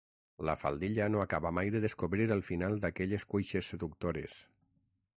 La 0.47 0.53
faldilla 0.61 1.09
no 1.15 1.21
acaba 1.25 1.51
mai 1.59 1.69
de 1.77 1.83
descobrir 1.85 2.29
el 2.39 2.43
final 2.49 2.83
d'aquelles 2.87 3.29
cuixes 3.35 3.73
seductores. 3.75 4.43